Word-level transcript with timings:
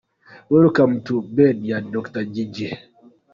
Welcome 0.53 0.93
to 1.07 1.13
Bed 1.35 1.57
ya 1.71 1.77
Dr 1.93 2.23
Jiji. 2.33 2.69